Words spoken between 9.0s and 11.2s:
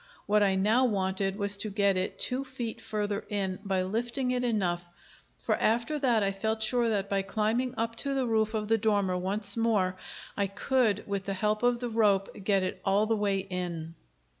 once more, I could,